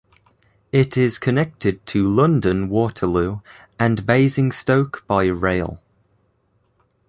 [0.71, 3.41] It is connected to London Waterloo
[3.77, 5.79] and Basingstoke by rail.